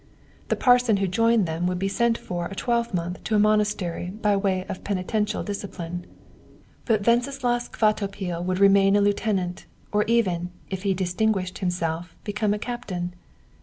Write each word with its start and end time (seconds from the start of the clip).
The 0.47 0.55
parson 0.55 0.97
who 0.97 1.05
joined 1.07 1.45
them 1.45 1.67
would 1.67 1.77
be 1.77 1.87
sent 1.87 2.17
for 2.17 2.47
a 2.47 2.55
twelvemonth 2.55 3.23
to 3.23 3.35
a 3.35 3.39
monastery, 3.39 4.07
by 4.09 4.35
way 4.35 4.65
of 4.67 4.83
penitential 4.83 5.43
discipline; 5.43 6.07
but 6.85 7.05
Wenceslaus 7.05 7.69
Kvatopil 7.69 8.43
would 8.43 8.57
remain 8.57 8.95
a 8.95 9.01
lieutenant, 9.01 9.67
or 9.91 10.03
even, 10.05 10.49
if 10.71 10.81
he 10.81 10.95
distinguished 10.95 11.59
himself, 11.59 12.15
become 12.23 12.51
a 12.51 12.57
captain. 12.57 13.13